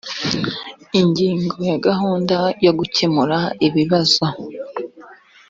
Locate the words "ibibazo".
3.67-4.25